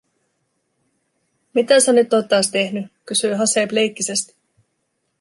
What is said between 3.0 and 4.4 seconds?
kysyi Haseeb leikkisästi.